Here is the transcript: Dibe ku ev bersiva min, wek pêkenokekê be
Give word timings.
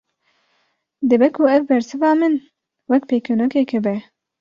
Dibe 1.09 1.27
ku 1.35 1.41
ev 1.55 1.61
bersiva 1.69 2.09
min, 2.19 2.33
wek 2.89 3.03
pêkenokekê 3.09 3.79
be 3.85 3.95